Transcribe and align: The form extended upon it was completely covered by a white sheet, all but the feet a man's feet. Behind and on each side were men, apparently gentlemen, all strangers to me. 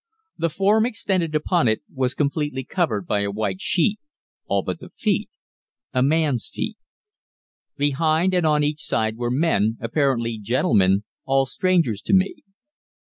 The 0.35 0.49
form 0.49 0.87
extended 0.87 1.35
upon 1.35 1.67
it 1.67 1.83
was 1.93 2.15
completely 2.15 2.63
covered 2.63 3.05
by 3.05 3.19
a 3.19 3.29
white 3.29 3.61
sheet, 3.61 3.99
all 4.47 4.63
but 4.63 4.79
the 4.79 4.89
feet 4.89 5.29
a 5.93 6.01
man's 6.01 6.49
feet. 6.51 6.77
Behind 7.77 8.33
and 8.33 8.43
on 8.47 8.63
each 8.63 8.81
side 8.81 9.15
were 9.15 9.29
men, 9.29 9.77
apparently 9.79 10.39
gentlemen, 10.39 11.03
all 11.25 11.45
strangers 11.45 12.01
to 12.01 12.15
me. 12.15 12.37